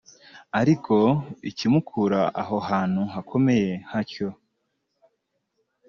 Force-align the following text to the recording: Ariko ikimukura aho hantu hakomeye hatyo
Ariko 0.59 0.95
ikimukura 1.49 2.21
aho 2.41 2.57
hantu 2.69 3.01
hakomeye 3.13 3.71
hatyo 3.91 4.27